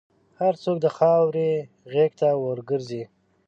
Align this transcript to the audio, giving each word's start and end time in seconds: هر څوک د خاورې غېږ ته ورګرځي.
هر 0.39 0.53
څوک 0.63 0.77
د 0.81 0.87
خاورې 0.97 1.49
غېږ 1.91 2.11
ته 2.19 2.29
ورګرځي. 2.45 3.03